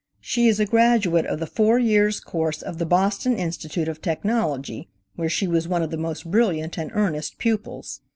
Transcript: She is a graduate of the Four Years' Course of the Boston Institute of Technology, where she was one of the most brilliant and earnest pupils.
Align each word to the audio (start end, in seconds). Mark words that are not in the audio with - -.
She 0.19 0.47
is 0.47 0.59
a 0.59 0.65
graduate 0.65 1.27
of 1.27 1.39
the 1.39 1.45
Four 1.45 1.77
Years' 1.77 2.19
Course 2.19 2.63
of 2.63 2.79
the 2.79 2.87
Boston 2.87 3.37
Institute 3.37 3.87
of 3.87 4.01
Technology, 4.01 4.89
where 5.15 5.29
she 5.29 5.45
was 5.45 5.67
one 5.67 5.83
of 5.83 5.91
the 5.91 5.95
most 5.95 6.31
brilliant 6.31 6.75
and 6.79 6.89
earnest 6.95 7.37
pupils. 7.37 7.99